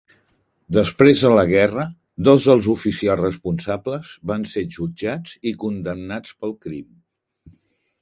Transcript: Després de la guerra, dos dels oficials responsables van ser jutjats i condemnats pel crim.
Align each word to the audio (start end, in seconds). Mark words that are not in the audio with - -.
Després 0.77 1.19
de 1.25 1.29
la 1.39 1.43
guerra, 1.51 1.83
dos 2.29 2.47
dels 2.49 2.71
oficials 2.73 3.21
responsables 3.23 4.17
van 4.33 4.49
ser 4.55 4.67
jutjats 4.79 5.39
i 5.53 5.57
condemnats 5.69 6.37
pel 6.43 6.61
crim. 6.67 6.93